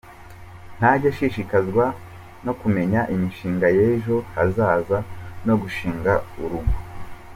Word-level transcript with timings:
Ntajya 0.77 1.07
ashishikazwa 1.13 1.85
no 2.45 2.53
kumenya 2.59 2.99
imishinga 3.13 3.67
y’ejo 3.77 4.15
hazaza 4.33 4.97
no 5.45 5.55
gushinga 5.61 6.13
urugo. 6.43 6.73